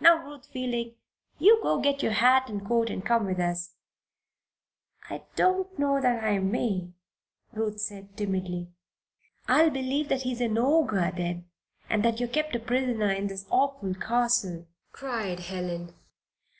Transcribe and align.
Now 0.00 0.18
Ruth 0.18 0.44
Fielding, 0.48 0.96
you 1.38 1.58
get 1.82 2.02
your 2.02 2.12
hat 2.12 2.50
and 2.50 2.62
coat 2.62 2.90
and 2.90 3.02
come 3.02 3.24
with 3.24 3.38
us." 3.38 3.72
"I 5.08 5.22
don't 5.34 5.78
know 5.78 5.98
that 5.98 6.22
I 6.22 6.40
may," 6.40 6.90
Ruth 7.54 7.80
said, 7.80 8.14
timidly. 8.14 8.68
"I'll 9.48 9.70
believe 9.70 10.10
that 10.10 10.24
he 10.24 10.32
is 10.32 10.42
an 10.42 10.58
ogre 10.58 11.10
then, 11.16 11.46
and 11.88 12.04
that 12.04 12.20
you 12.20 12.26
are 12.26 12.28
kept 12.28 12.54
a 12.54 12.60
prisoner 12.60 13.12
in 13.12 13.28
this 13.28 13.46
awful 13.48 13.94
castle," 13.94 14.66
cried 14.92 15.40
Helen. 15.40 15.94